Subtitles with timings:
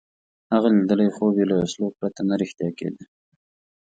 [0.53, 3.03] هغه لیدلی خوب یې له وسلو پرته نه رښتیا کېده.